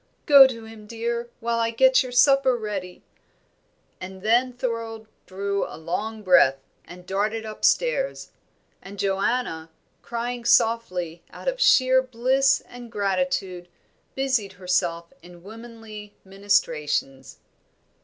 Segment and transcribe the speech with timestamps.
[0.25, 3.03] Go to him, dear, while I get your supper ready."
[3.99, 8.31] And then Thorold drew a long breath, and darted upstairs.
[8.81, 9.69] And Joanna,
[10.01, 13.67] crying softly, out of sheer bliss and gratitude,
[14.15, 17.37] busied herself in womanly ministrations.